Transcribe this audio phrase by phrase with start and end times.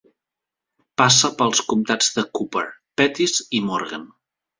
[1.01, 2.63] Passa pels comtats de Cooper,
[3.03, 4.09] Pettis i Morgan.